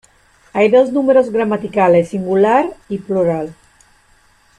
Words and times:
Hay 0.53 0.71
dos 0.71 0.91
números 0.91 1.29
gramaticales: 1.31 2.09
singular 2.09 2.71
y 2.89 2.97
plural. 2.97 3.53